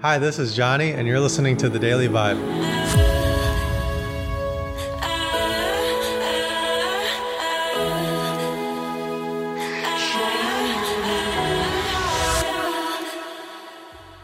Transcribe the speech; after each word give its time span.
Hi, 0.00 0.18
this 0.18 0.38
is 0.38 0.54
Johnny, 0.54 0.92
and 0.92 1.08
you're 1.08 1.18
listening 1.18 1.56
to 1.56 1.68
The 1.68 1.80
Daily 1.80 2.06
Vibe. 2.06 2.38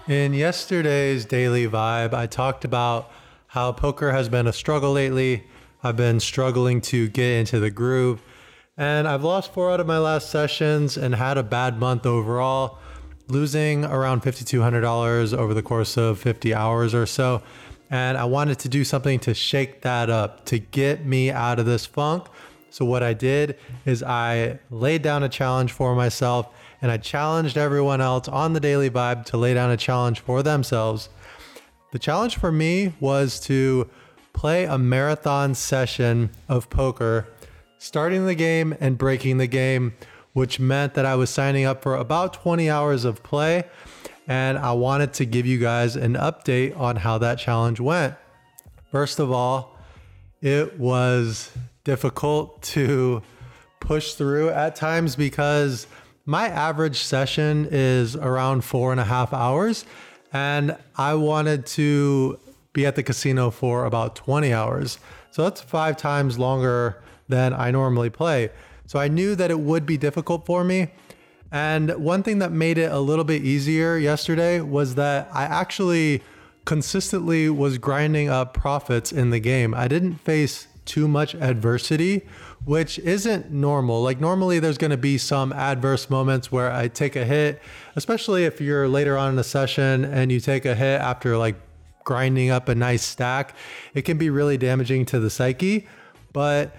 In 0.07 0.33
yesterday's 0.33 1.25
Daily 1.25 1.67
Vibe, 1.67 2.15
I 2.15 2.29
talked 2.29 2.65
about 2.65 3.11
how 3.49 3.73
poker 3.73 4.13
has 4.13 4.29
been 4.29 4.47
a 4.47 4.53
struggle 4.53 4.93
lately. 4.93 5.43
I've 5.83 5.97
been 5.97 6.21
struggling 6.21 6.83
to 6.83 7.09
get 7.09 7.41
into 7.41 7.59
the 7.59 7.71
groove, 7.71 8.23
and 8.77 9.09
I've 9.09 9.25
lost 9.25 9.53
four 9.53 9.73
out 9.73 9.81
of 9.81 9.89
my 9.89 9.99
last 9.99 10.31
sessions 10.31 10.97
and 10.97 11.17
had 11.17 11.37
a 11.37 11.43
bad 11.43 11.81
month 11.81 12.07
overall 12.07 12.79
losing 13.29 13.85
around 13.85 14.23
$5,200 14.23 15.37
over 15.37 15.55
the 15.55 15.63
course 15.63 15.97
of 15.97 16.19
50 16.19 16.55
hours 16.55 16.95
or 16.95 17.07
so. 17.07 17.43
And 17.91 18.19
I 18.19 18.25
wanted 18.25 18.59
to 18.61 18.69
do 18.69 18.85
something 18.85 19.19
to 19.21 19.35
shake 19.35 19.83
that 19.83 20.11
up, 20.11 20.45
to 20.47 20.59
get 20.59 21.05
me 21.05 21.31
out 21.31 21.59
of 21.59 21.67
this 21.67 21.87
funk. 21.87 22.27
So, 22.71 22.85
what 22.85 23.03
I 23.05 23.13
did 23.13 23.57
is 23.87 24.03
I 24.03 24.59
laid 24.71 25.03
down 25.03 25.23
a 25.23 25.29
challenge 25.29 25.71
for 25.71 25.95
myself 25.95 26.49
and 26.83 26.91
I 26.91 26.97
challenged 26.97 27.57
everyone 27.57 28.01
else 28.01 28.27
on 28.27 28.53
the 28.53 28.61
Daily 28.61 28.91
Vibe 28.91 29.25
to 29.27 29.37
lay 29.37 29.55
down 29.55 29.71
a 29.71 29.77
challenge 29.77 30.21
for 30.21 30.43
themselves. 30.43 31.09
The 31.93 32.01
challenge 32.01 32.37
for 32.37 32.51
me 32.51 32.93
was 32.99 33.39
to 33.41 33.89
play 34.33 34.65
a 34.65 34.77
marathon 34.77 35.55
session 35.55 36.31
of 36.49 36.69
poker, 36.69 37.29
starting 37.79 38.27
the 38.27 38.35
game 38.35 38.77
and 38.81 38.99
breaking 38.99 39.39
the 39.39 39.47
game 39.47 39.95
which 40.35 40.61
meant 40.61 40.95
that 40.95 41.07
I 41.07 41.15
was 41.15 41.31
signing 41.31 41.65
up 41.65 41.83
for 41.83 41.97
about 41.97 42.35
20 42.35 42.69
hours 42.69 43.07
of 43.07 43.23
play. 43.23 43.65
And 44.27 44.59
I 44.59 44.73
wanted 44.73 45.15
to 45.15 45.25
give 45.25 45.47
you 45.47 45.59
guys 45.59 45.97
an 45.97 46.15
update 46.15 46.79
on 46.79 46.97
how 46.97 47.19
that 47.19 47.39
challenge 47.39 47.81
went. 47.81 48.15
First 48.91 49.19
of 49.19 49.31
all, 49.31 49.79
it 50.43 50.79
was 50.79 51.51
difficult 51.85 52.63
to 52.63 53.23
push 53.81 54.15
through 54.15 54.51
at 54.51 54.77
times 54.77 55.15
because 55.15 55.87
my 56.27 56.49
average 56.49 57.03
session 57.03 57.69
is 57.71 58.17
around 58.17 58.65
four 58.65 58.93
and 58.93 59.01
a 59.01 59.05
half 59.05 59.33
hours. 59.33 59.85
And 60.33 60.77
I 60.97 61.15
wanted 61.15 61.67
to 61.67 62.41
be 62.73 62.87
at 62.87 62.97
the 62.97 63.03
casino 63.03 63.51
for 63.51 63.85
about 63.85 64.17
20 64.17 64.53
hours. 64.53 64.99
So 65.31 65.45
that's 65.45 65.61
five 65.61 65.97
times 65.97 66.39
longer 66.39 67.03
than 67.29 67.53
I 67.53 67.71
normally 67.71 68.11
play. 68.11 68.51
So 68.87 68.99
I 68.99 69.09
knew 69.09 69.35
that 69.35 69.51
it 69.51 69.61
would 69.61 69.87
be 69.87 69.97
difficult 69.97 70.47
for 70.47 70.65
me. 70.65 70.89
And 71.51 71.91
one 71.97 72.23
thing 72.23 72.41
that 72.41 72.53
made 72.53 72.79
it 72.79 72.91
a 72.91 72.99
little 72.99 73.25
bit 73.25 73.45
easier 73.45 73.97
yesterday 73.97 74.61
was 74.61 74.97
that 74.97 75.29
I 75.33 75.45
actually 75.45 76.23
consistently 76.65 77.49
was 77.49 77.79
grinding 77.79 78.29
up 78.29 78.55
profits 78.55 79.13
in 79.13 79.31
the 79.31 79.39
game. 79.39 79.75
I 79.75 79.87
didn't 79.87 80.15
face 80.15 80.67
too 80.85 81.09
much 81.09 81.35
adversity, 81.35 82.27
which 82.65 82.99
isn't 82.99 83.51
normal. 83.51 84.03
Like, 84.03 84.21
normally 84.21 84.59
there's 84.59 84.79
going 84.79 84.91
to 84.91 84.97
be 84.97 85.17
some 85.17 85.53
adverse 85.53 86.11
moments 86.11 86.51
where 86.53 86.73
I 86.73 86.89
take 86.89 87.17
a 87.17 87.25
hit, 87.25 87.63
especially 87.97 88.45
if 88.45 88.61
you're 88.61 88.89
later 88.89 89.17
on 89.17 89.31
in 89.31 89.37
the 89.37 89.45
session 89.45 90.05
and 90.05 90.31
you 90.31 90.41
take 90.41 90.65
a 90.65 90.75
hit 90.75 91.01
after 91.01 91.37
like 91.37 91.57
grinding 92.05 92.51
up 92.51 92.69
a 92.69 92.75
nice 92.75 93.03
stack. 93.03 93.55
It 93.95 94.03
can 94.03 94.19
be 94.19 94.29
really 94.29 94.59
damaging 94.59 95.07
to 95.07 95.21
the 95.21 95.31
psyche. 95.31 95.87
But 96.33 96.75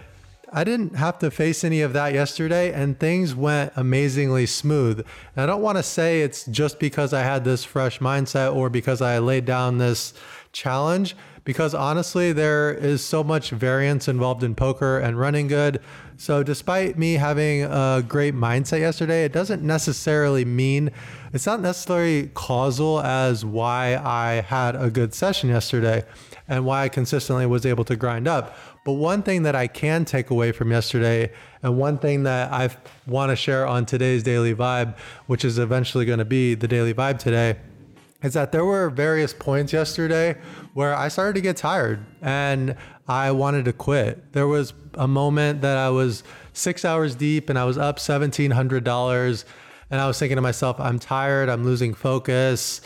I 0.57 0.63
didn't 0.63 0.95
have 0.95 1.19
to 1.19 1.29
face 1.29 1.65
any 1.65 1.81
of 1.81 1.91
that 1.91 2.13
yesterday, 2.13 2.71
and 2.71 2.97
things 2.97 3.35
went 3.35 3.73
amazingly 3.75 4.45
smooth. 4.45 5.05
And 5.35 5.43
I 5.43 5.45
don't 5.45 5.61
want 5.61 5.77
to 5.77 5.83
say 5.83 6.21
it's 6.21 6.45
just 6.45 6.79
because 6.79 7.11
I 7.11 7.23
had 7.23 7.43
this 7.43 7.65
fresh 7.65 7.99
mindset 7.99 8.55
or 8.55 8.69
because 8.69 9.01
I 9.01 9.19
laid 9.19 9.43
down 9.43 9.79
this 9.79 10.13
challenge, 10.55 11.15
because 11.43 11.75
honestly, 11.75 12.33
there 12.33 12.73
is 12.73 13.05
so 13.05 13.23
much 13.23 13.51
variance 13.51 14.07
involved 14.07 14.41
in 14.41 14.55
poker 14.55 14.97
and 14.97 15.19
running 15.19 15.47
good. 15.47 15.79
So, 16.17 16.41
despite 16.41 16.97
me 16.97 17.13
having 17.13 17.63
a 17.63 18.03
great 18.07 18.33
mindset 18.33 18.79
yesterday, 18.79 19.25
it 19.25 19.33
doesn't 19.33 19.61
necessarily 19.61 20.45
mean 20.45 20.89
it's 21.33 21.45
not 21.45 21.59
necessarily 21.59 22.31
causal 22.33 23.01
as 23.01 23.45
why 23.45 23.97
I 23.97 24.41
had 24.41 24.75
a 24.75 24.89
good 24.89 25.13
session 25.13 25.49
yesterday 25.49 26.05
and 26.47 26.65
why 26.65 26.83
I 26.83 26.89
consistently 26.89 27.45
was 27.45 27.65
able 27.65 27.83
to 27.85 27.95
grind 27.95 28.27
up. 28.27 28.57
But 28.85 28.93
one 28.93 29.23
thing 29.23 29.43
that 29.43 29.55
I 29.55 29.67
can 29.67 30.05
take 30.05 30.29
away 30.29 30.51
from 30.51 30.71
yesterday, 30.71 31.31
and 31.61 31.77
one 31.77 31.97
thing 31.97 32.23
that 32.23 32.51
I 32.53 32.69
want 33.05 33.31
to 33.31 33.35
share 33.35 33.67
on 33.67 33.85
today's 33.85 34.23
Daily 34.23 34.55
Vibe, 34.55 34.97
which 35.27 35.43
is 35.43 35.59
eventually 35.59 36.05
going 36.05 36.19
to 36.19 36.25
be 36.25 36.55
the 36.55 36.67
Daily 36.67 36.93
Vibe 36.93 37.19
today, 37.19 37.57
is 38.25 38.33
that 38.33 38.51
there 38.51 38.65
were 38.65 38.89
various 38.89 39.33
points 39.33 39.71
yesterday 39.71 40.37
where 40.73 40.95
I 40.95 41.07
started 41.07 41.35
to 41.35 41.41
get 41.41 41.57
tired 41.57 42.05
and 42.21 42.75
I 43.07 43.31
wanted 43.31 43.65
to 43.65 43.73
quit. 43.73 44.33
There 44.33 44.47
was 44.47 44.73
a 44.95 45.07
moment 45.07 45.61
that 45.61 45.77
I 45.77 45.89
was 45.89 46.23
six 46.53 46.83
hours 46.83 47.15
deep 47.15 47.49
and 47.49 47.57
I 47.57 47.65
was 47.65 47.77
up 47.77 47.97
$1,700. 47.99 49.45
And 49.91 50.01
I 50.01 50.07
was 50.07 50.17
thinking 50.17 50.37
to 50.37 50.41
myself, 50.41 50.79
I'm 50.79 50.97
tired, 50.97 51.47
I'm 51.47 51.63
losing 51.63 51.93
focus. 51.93 52.81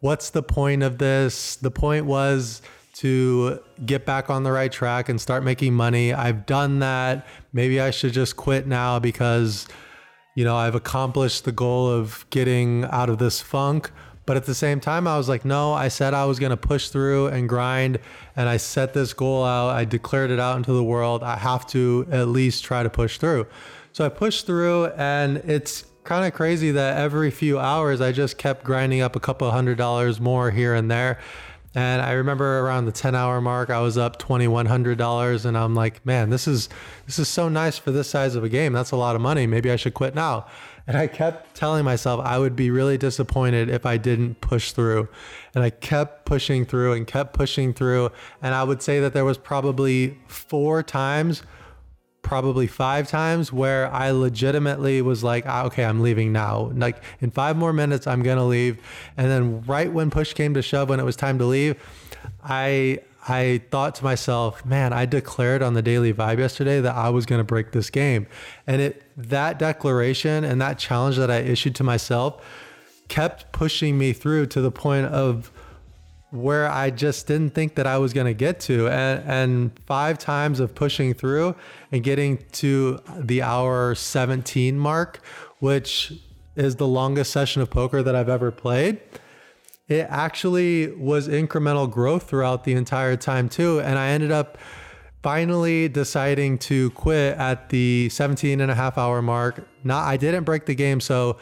What's 0.00 0.30
the 0.30 0.42
point 0.42 0.84
of 0.84 0.98
this? 0.98 1.56
The 1.56 1.72
point 1.72 2.06
was, 2.06 2.62
to 2.96 3.60
get 3.84 4.06
back 4.06 4.30
on 4.30 4.42
the 4.42 4.50
right 4.50 4.72
track 4.72 5.10
and 5.10 5.20
start 5.20 5.44
making 5.44 5.74
money. 5.74 6.14
I've 6.14 6.46
done 6.46 6.78
that. 6.78 7.26
Maybe 7.52 7.78
I 7.78 7.90
should 7.90 8.14
just 8.14 8.36
quit 8.36 8.66
now 8.66 8.98
because, 8.98 9.68
you 10.34 10.44
know, 10.44 10.56
I've 10.56 10.74
accomplished 10.74 11.44
the 11.44 11.52
goal 11.52 11.90
of 11.90 12.24
getting 12.30 12.84
out 12.84 13.10
of 13.10 13.18
this 13.18 13.38
funk. 13.38 13.90
But 14.26 14.36
at 14.36 14.44
the 14.44 14.54
same 14.54 14.80
time, 14.80 15.06
I 15.06 15.16
was 15.16 15.28
like, 15.28 15.44
no, 15.44 15.72
I 15.72 15.88
said 15.88 16.12
I 16.12 16.24
was 16.24 16.38
going 16.40 16.50
to 16.50 16.56
push 16.56 16.88
through 16.88 17.28
and 17.28 17.48
grind. 17.48 18.00
And 18.34 18.48
I 18.48 18.56
set 18.56 18.92
this 18.92 19.12
goal 19.12 19.44
out. 19.44 19.70
I 19.70 19.84
declared 19.84 20.30
it 20.30 20.40
out 20.40 20.56
into 20.56 20.72
the 20.72 20.84
world. 20.84 21.22
I 21.22 21.36
have 21.36 21.66
to 21.68 22.06
at 22.10 22.28
least 22.28 22.64
try 22.64 22.82
to 22.82 22.90
push 22.90 23.18
through. 23.18 23.46
So 23.92 24.04
I 24.04 24.08
pushed 24.10 24.44
through, 24.44 24.86
and 24.88 25.38
it's 25.38 25.86
kind 26.04 26.26
of 26.26 26.34
crazy 26.34 26.70
that 26.72 26.98
every 26.98 27.30
few 27.30 27.58
hours 27.58 28.00
I 28.00 28.12
just 28.12 28.36
kept 28.36 28.64
grinding 28.64 29.00
up 29.00 29.16
a 29.16 29.20
couple 29.20 29.50
hundred 29.50 29.78
dollars 29.78 30.20
more 30.20 30.50
here 30.50 30.74
and 30.74 30.90
there. 30.90 31.18
And 31.74 32.00
I 32.00 32.12
remember 32.12 32.60
around 32.60 32.86
the 32.86 32.92
10 32.92 33.14
hour 33.14 33.38
mark, 33.42 33.68
I 33.68 33.80
was 33.80 33.98
up 33.98 34.18
$2,100 34.18 35.44
and 35.44 35.58
I'm 35.58 35.74
like, 35.74 36.04
man, 36.06 36.30
this 36.30 36.48
is, 36.48 36.70
this 37.04 37.18
is 37.18 37.28
so 37.28 37.50
nice 37.50 37.76
for 37.76 37.90
this 37.90 38.08
size 38.08 38.34
of 38.34 38.42
a 38.42 38.48
game. 38.48 38.72
That's 38.72 38.92
a 38.92 38.96
lot 38.96 39.14
of 39.14 39.20
money. 39.20 39.46
Maybe 39.46 39.70
I 39.70 39.76
should 39.76 39.92
quit 39.92 40.14
now. 40.14 40.46
And 40.88 40.96
I 40.96 41.08
kept 41.08 41.56
telling 41.56 41.84
myself 41.84 42.20
I 42.24 42.38
would 42.38 42.54
be 42.54 42.70
really 42.70 42.96
disappointed 42.96 43.68
if 43.68 43.84
I 43.84 43.96
didn't 43.96 44.40
push 44.40 44.70
through. 44.70 45.08
And 45.52 45.64
I 45.64 45.70
kept 45.70 46.26
pushing 46.26 46.64
through 46.64 46.92
and 46.92 47.08
kept 47.08 47.32
pushing 47.32 47.72
through. 47.72 48.10
And 48.40 48.54
I 48.54 48.62
would 48.62 48.82
say 48.82 49.00
that 49.00 49.12
there 49.12 49.24
was 49.24 49.36
probably 49.36 50.16
four 50.28 50.84
times 50.84 51.42
probably 52.26 52.66
five 52.66 53.08
times 53.08 53.52
where 53.52 53.88
I 53.92 54.10
legitimately 54.10 55.00
was 55.00 55.22
like, 55.22 55.44
ah, 55.46 55.64
okay, 55.66 55.84
I'm 55.84 56.00
leaving 56.00 56.32
now. 56.32 56.72
Like 56.74 57.00
in 57.20 57.30
five 57.30 57.56
more 57.56 57.72
minutes, 57.72 58.08
I'm 58.08 58.22
gonna 58.22 58.44
leave. 58.44 58.78
And 59.16 59.30
then 59.30 59.62
right 59.62 59.92
when 59.92 60.10
push 60.10 60.32
came 60.34 60.52
to 60.54 60.60
shove, 60.62 60.88
when 60.88 60.98
it 60.98 61.04
was 61.04 61.14
time 61.14 61.38
to 61.38 61.44
leave, 61.44 61.80
I 62.42 62.98
I 63.28 63.62
thought 63.70 63.96
to 63.96 64.04
myself, 64.04 64.64
man, 64.64 64.92
I 64.92 65.04
declared 65.04 65.62
on 65.62 65.74
the 65.74 65.82
daily 65.82 66.12
vibe 66.12 66.38
yesterday 66.38 66.80
that 66.80 66.94
I 66.94 67.08
was 67.10 67.26
going 67.26 67.40
to 67.40 67.44
break 67.44 67.72
this 67.72 67.90
game. 67.90 68.26
And 68.66 68.80
it 68.80 69.02
that 69.16 69.58
declaration 69.58 70.44
and 70.44 70.60
that 70.60 70.78
challenge 70.78 71.16
that 71.16 71.30
I 71.30 71.38
issued 71.38 71.74
to 71.76 71.84
myself 71.84 72.44
kept 73.08 73.52
pushing 73.52 73.98
me 73.98 74.12
through 74.12 74.46
to 74.46 74.60
the 74.60 74.70
point 74.70 75.06
of 75.06 75.50
where 76.30 76.68
I 76.68 76.90
just 76.90 77.26
didn't 77.26 77.54
think 77.54 77.76
that 77.76 77.86
I 77.86 77.98
was 77.98 78.12
going 78.12 78.26
to 78.26 78.34
get 78.34 78.60
to. 78.60 78.88
And, 78.88 79.22
and 79.28 79.80
five 79.86 80.18
times 80.18 80.60
of 80.60 80.74
pushing 80.74 81.14
through 81.14 81.56
and 81.90 82.02
getting 82.02 82.38
to 82.52 83.00
the 83.16 83.42
hour 83.42 83.94
17 83.94 84.78
mark, 84.78 85.20
which 85.58 86.12
is 86.54 86.76
the 86.76 86.86
longest 86.86 87.32
session 87.32 87.62
of 87.62 87.70
poker 87.70 88.02
that 88.02 88.14
I've 88.14 88.28
ever 88.28 88.50
played. 88.50 89.00
It 89.88 90.06
actually 90.10 90.88
was 90.92 91.28
incremental 91.28 91.90
growth 91.90 92.28
throughout 92.28 92.64
the 92.64 92.74
entire 92.74 93.16
time, 93.16 93.48
too. 93.48 93.80
And 93.80 93.98
I 93.98 94.08
ended 94.08 94.32
up 94.32 94.58
finally 95.22 95.88
deciding 95.88 96.58
to 96.58 96.90
quit 96.90 97.36
at 97.38 97.68
the 97.68 98.08
17 98.10 98.60
and 98.60 98.70
a 98.70 98.74
half 98.74 98.98
hour 98.98 99.22
mark. 99.22 99.66
Not, 99.84 100.04
I 100.06 100.16
didn't 100.16 100.44
break 100.44 100.66
the 100.66 100.74
game. 100.74 101.00
So 101.00 101.38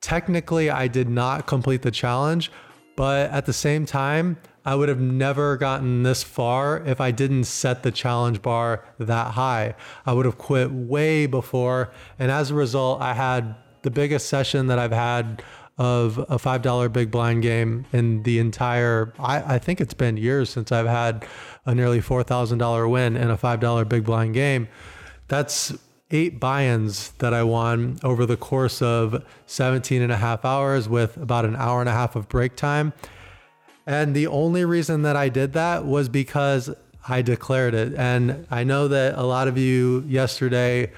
technically, 0.00 0.70
I 0.70 0.88
did 0.88 1.08
not 1.08 1.46
complete 1.46 1.82
the 1.82 1.90
challenge 1.90 2.50
but 2.96 3.30
at 3.30 3.46
the 3.46 3.52
same 3.52 3.86
time, 3.86 4.38
I 4.64 4.74
would 4.74 4.88
have 4.88 5.00
never 5.00 5.56
gotten 5.56 6.04
this 6.04 6.22
far 6.22 6.82
if 6.86 7.00
I 7.00 7.10
didn't 7.10 7.44
set 7.44 7.82
the 7.82 7.90
challenge 7.90 8.40
bar 8.40 8.84
that 8.98 9.32
high. 9.32 9.74
I 10.06 10.12
would 10.12 10.24
have 10.24 10.38
quit 10.38 10.70
way 10.70 11.26
before. 11.26 11.92
And 12.18 12.30
as 12.30 12.50
a 12.50 12.54
result, 12.54 13.02
I 13.02 13.14
had 13.14 13.56
the 13.82 13.90
biggest 13.90 14.28
session 14.28 14.68
that 14.68 14.78
I've 14.78 14.92
had 14.92 15.42
of 15.76 16.18
a 16.18 16.38
$5 16.38 16.92
big 16.92 17.10
blind 17.10 17.42
game 17.42 17.84
in 17.92 18.22
the 18.22 18.38
entire, 18.38 19.12
I, 19.18 19.54
I 19.54 19.58
think 19.58 19.80
it's 19.80 19.94
been 19.94 20.16
years 20.16 20.50
since 20.50 20.70
I've 20.70 20.86
had 20.86 21.26
a 21.66 21.74
nearly 21.74 22.00
$4,000 22.00 22.90
win 22.90 23.16
in 23.16 23.30
a 23.30 23.36
$5 23.36 23.88
big 23.88 24.04
blind 24.04 24.34
game. 24.34 24.68
That's 25.28 25.74
eight 26.10 26.38
buy-ins 26.38 27.10
that 27.12 27.34
I 27.34 27.42
won 27.42 27.98
over 28.04 28.24
the 28.24 28.36
course 28.36 28.80
of 28.80 29.24
17 29.46 30.00
and 30.00 30.12
a 30.12 30.16
half 30.16 30.44
hours 30.44 30.88
with 30.88 31.16
about 31.16 31.44
an 31.44 31.56
hour 31.56 31.80
and 31.80 31.88
a 31.88 31.92
half 31.92 32.14
of 32.14 32.28
break 32.28 32.54
time. 32.54 32.92
And 33.86 34.14
the 34.14 34.28
only 34.28 34.64
reason 34.64 35.02
that 35.02 35.16
I 35.16 35.28
did 35.28 35.54
that 35.54 35.84
was 35.84 36.08
because 36.08 36.70
I 37.06 37.22
declared 37.22 37.74
it. 37.74 37.94
And 37.94 38.46
I 38.50 38.64
know 38.64 38.88
that 38.88 39.18
a 39.18 39.24
lot 39.24 39.48
of 39.48 39.58
you 39.58 40.04
yesterday 40.06 40.92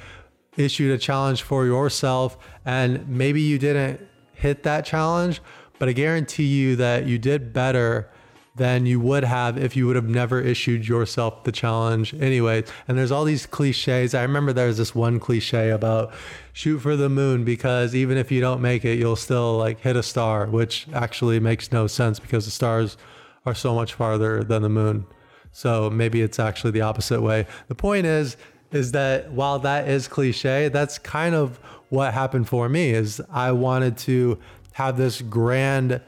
issued 0.57 0.93
a 0.93 0.99
challenge 0.99 1.43
for 1.43 1.67
yourself, 1.67 2.39
and 2.65 3.07
maybe 3.09 3.41
you 3.41 3.59
didn't 3.59 4.07
hit 4.37 4.63
that 4.63 4.85
challenge, 4.85 5.41
but 5.79 5.89
I 5.89 5.93
guarantee 5.93 6.47
you 6.47 6.77
that 6.77 7.07
you 7.07 7.19
did 7.19 7.53
better 7.53 8.11
than 8.57 8.87
you 8.87 8.99
would 8.99 9.23
have 9.23 9.59
if 9.59 9.77
you 9.77 9.87
would 9.87 9.97
have 9.97 10.09
never 10.09 10.41
issued 10.41 10.89
yourself 10.89 11.45
the 11.45 11.53
challenge 11.53 12.15
anyway. 12.15 12.65
And 12.89 12.97
there's 12.97 13.11
all 13.11 13.25
these 13.25 13.45
cliches. 13.45 14.15
I 14.15 14.23
remember 14.23 14.53
there 14.53 14.67
was 14.67 14.79
this 14.79 14.95
one 14.95 15.21
cliche 15.21 15.71
about 15.71 16.15
shoot 16.55 16.79
for 16.79 16.97
the 16.97 17.11
moon 17.11 17.45
because 17.45 17.95
even 17.95 18.17
if 18.17 18.33
you 18.33 18.41
don't 18.41 18.63
make 18.63 18.85
it, 18.85 18.99
you'll 18.99 19.17
still 19.17 19.59
like 19.59 19.81
hit 19.81 19.95
a 19.95 20.03
star, 20.03 20.47
which 20.47 20.87
actually 20.95 21.39
makes 21.39 21.71
no 21.71 21.87
sense 21.87 22.19
because 22.19 22.47
the 22.47 22.51
stars 22.51 22.97
are 23.45 23.55
so 23.55 23.75
much 23.75 23.93
farther 23.93 24.43
than 24.43 24.63
the 24.63 24.71
moon. 24.71 25.07
So 25.53 25.91
maybe 25.91 26.23
it's 26.23 26.39
actually 26.39 26.71
the 26.71 26.81
opposite 26.81 27.21
way. 27.21 27.47
The 27.69 27.75
point 27.75 28.07
is 28.07 28.37
is 28.73 28.93
that 28.93 29.31
while 29.31 29.59
that 29.61 29.89
is 29.89 30.09
cliche, 30.09 30.69
that's 30.69 30.99
kind 30.99 31.35
of 31.35 31.61
what 31.89 32.15
happened 32.15 32.49
for 32.49 32.69
me 32.69 32.91
is 32.91 33.21
I 33.31 33.53
wanted 33.53 33.97
to 33.99 34.39
have 34.73 34.97
this 34.97 35.23
grand 35.23 36.01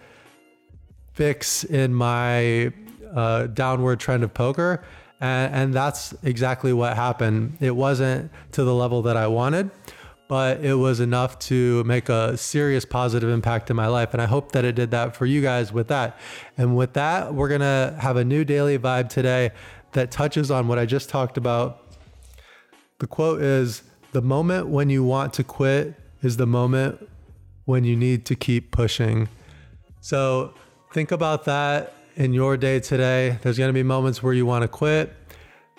fix 1.12 1.64
in 1.64 1.94
my 1.94 2.72
uh, 3.14 3.46
downward 3.48 4.00
trend 4.00 4.22
of 4.22 4.34
poker. 4.34 4.84
And, 5.20 5.54
and 5.54 5.74
that's 5.74 6.14
exactly 6.22 6.72
what 6.72 6.94
happened. 6.94 7.56
It 7.60 7.74
wasn't 7.74 8.30
to 8.52 8.64
the 8.64 8.74
level 8.74 9.02
that 9.02 9.16
I 9.16 9.26
wanted, 9.26 9.70
but 10.28 10.60
it 10.60 10.74
was 10.74 11.00
enough 11.00 11.38
to 11.40 11.82
make 11.84 12.08
a 12.08 12.36
serious 12.36 12.84
positive 12.84 13.30
impact 13.30 13.70
in 13.70 13.76
my 13.76 13.86
life. 13.86 14.12
And 14.12 14.22
I 14.22 14.26
hope 14.26 14.52
that 14.52 14.64
it 14.64 14.74
did 14.74 14.90
that 14.92 15.16
for 15.16 15.26
you 15.26 15.40
guys 15.40 15.72
with 15.72 15.88
that. 15.88 16.18
And 16.56 16.76
with 16.76 16.92
that, 16.92 17.34
we're 17.34 17.48
going 17.48 17.62
to 17.62 17.96
have 18.00 18.16
a 18.16 18.24
new 18.24 18.44
daily 18.44 18.78
vibe 18.78 19.08
today 19.08 19.50
that 19.92 20.10
touches 20.10 20.50
on 20.50 20.68
what 20.68 20.78
I 20.78 20.86
just 20.86 21.08
talked 21.08 21.36
about. 21.36 21.84
The 22.98 23.06
quote 23.06 23.40
is 23.40 23.82
The 24.12 24.22
moment 24.22 24.68
when 24.68 24.88
you 24.88 25.04
want 25.04 25.34
to 25.34 25.44
quit 25.44 25.94
is 26.22 26.38
the 26.38 26.46
moment 26.46 27.08
when 27.66 27.84
you 27.84 27.94
need 27.94 28.24
to 28.26 28.34
keep 28.34 28.70
pushing. 28.70 29.28
So 30.00 30.54
think 30.92 31.12
about 31.12 31.44
that 31.44 31.92
in 32.16 32.32
your 32.32 32.56
day 32.56 32.80
today. 32.80 33.38
There's 33.42 33.58
going 33.58 33.68
to 33.68 33.74
be 33.74 33.82
moments 33.82 34.22
where 34.22 34.32
you 34.32 34.46
want 34.46 34.62
to 34.62 34.68
quit. 34.68 35.14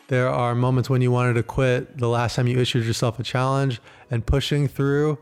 There 0.09 0.29
are 0.29 0.53
moments 0.53 0.89
when 0.89 1.01
you 1.01 1.11
wanted 1.11 1.33
to 1.33 1.43
quit 1.43 1.97
the 1.97 2.07
last 2.07 2.35
time 2.35 2.45
you 2.47 2.59
issued 2.59 2.85
yourself 2.85 3.19
a 3.19 3.23
challenge, 3.23 3.81
and 4.09 4.25
pushing 4.25 4.67
through 4.67 5.17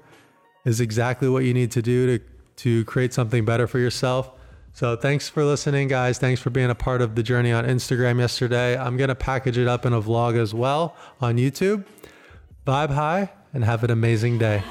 is 0.65 0.81
exactly 0.81 1.30
what 1.30 1.44
you 1.44 1.53
need 1.53 1.71
to 1.71 1.81
do 1.81 2.18
to, 2.18 2.25
to 2.57 2.86
create 2.86 3.13
something 3.13 3.45
better 3.45 3.68
for 3.68 3.80
yourself. 3.80 4.31
So, 4.74 4.95
thanks 4.95 5.27
for 5.27 5.44
listening, 5.44 5.88
guys. 5.88 6.19
Thanks 6.19 6.39
for 6.39 6.51
being 6.51 6.69
a 6.69 6.75
part 6.75 7.01
of 7.01 7.15
the 7.15 7.24
journey 7.24 7.51
on 7.51 7.65
Instagram 7.65 8.19
yesterday. 8.19 8.77
I'm 8.77 8.95
going 8.95 9.07
to 9.07 9.15
package 9.15 9.57
it 9.57 9.68
up 9.68 9.86
in 9.86 9.94
a 9.94 10.01
vlog 10.01 10.38
as 10.38 10.53
well 10.53 10.95
on 11.19 11.38
YouTube. 11.38 11.83
Vibe 12.68 12.90
high 12.90 13.30
and 13.54 13.64
have 13.64 13.86
an 13.86 13.92
amazing 13.92 14.38
day. 14.38 14.62